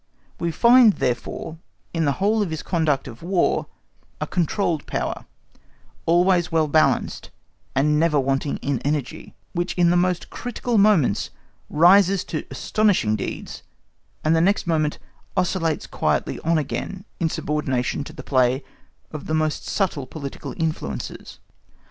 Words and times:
We 0.39 0.49
find, 0.51 0.93
therefore, 0.93 1.59
in 1.93 2.05
the 2.05 2.13
whole 2.13 2.41
of 2.41 2.49
his 2.49 2.63
conduct 2.63 3.07
of 3.07 3.21
War, 3.21 3.67
a 4.19 4.25
controlled 4.25 4.87
power, 4.87 5.27
always 6.07 6.51
well 6.51 6.67
balanced, 6.67 7.29
and 7.75 7.99
never 7.99 8.19
wanting 8.19 8.57
in 8.63 8.79
energy, 8.79 9.35
which 9.53 9.75
in 9.75 9.91
the 9.91 9.95
most 9.95 10.31
critical 10.31 10.79
moments 10.79 11.29
rises 11.69 12.23
to 12.29 12.45
astonishing 12.49 13.15
deeds, 13.15 13.61
and 14.23 14.35
the 14.35 14.41
next 14.41 14.65
moment 14.65 14.97
oscillates 15.37 15.85
quietly 15.85 16.39
on 16.39 16.57
again 16.57 17.05
in 17.19 17.29
subordination 17.29 18.03
to 18.05 18.13
the 18.13 18.23
play 18.23 18.63
of 19.11 19.27
the 19.27 19.35
most 19.35 19.67
subtle 19.67 20.07
political 20.07 20.55
influences. 20.57 21.37